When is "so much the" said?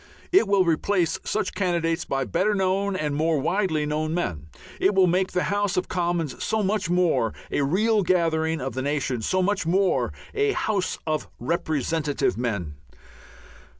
6.43-6.93, 9.21-9.69